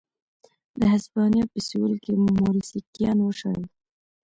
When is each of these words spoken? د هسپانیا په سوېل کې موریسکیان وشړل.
د 0.79 0.81
هسپانیا 0.93 1.43
په 1.51 1.59
سوېل 1.67 1.95
کې 2.03 2.11
موریسکیان 2.39 3.17
وشړل. 3.21 3.63